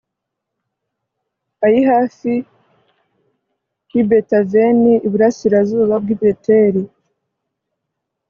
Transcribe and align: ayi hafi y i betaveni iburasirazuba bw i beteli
ayi 1.65 1.81
hafi 1.91 2.31
y 3.93 3.95
i 4.01 4.03
betaveni 4.09 4.93
iburasirazuba 5.07 5.95
bw 6.03 6.07
i 6.15 6.17
beteli 6.21 6.83